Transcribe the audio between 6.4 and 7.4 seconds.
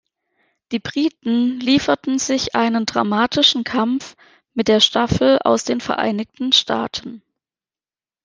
Staaten.